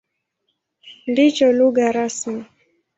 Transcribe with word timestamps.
Ndicho 1.11 1.45
lugha 1.57 1.85
rasmi. 1.95 2.41